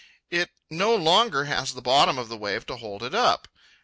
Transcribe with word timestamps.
It 0.31 0.49
no 0.71 0.95
longer 0.95 1.43
has 1.45 1.73
the 1.75 1.79
bottom 1.83 2.17
of 2.17 2.27
the 2.27 2.35
wave 2.35 2.65
to 2.65 2.77
hold 2.77 3.03
it 3.03 3.13
up. 3.13 3.47